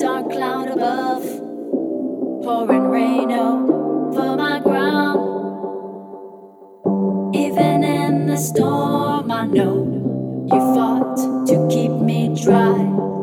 dark 0.00 0.30
cloud 0.30 0.70
above, 0.70 1.22
pouring 2.42 2.88
rain 2.88 3.30
over 3.30 4.34
my 4.34 4.58
ground. 4.60 5.20
Even 7.36 7.84
in 7.84 8.26
the 8.26 8.36
storm, 8.38 9.30
I 9.30 9.44
know 9.44 9.84
you 10.50 10.58
fought 10.74 11.16
to 11.48 11.68
keep 11.68 11.90
me 11.90 12.34
dry. 12.34 13.19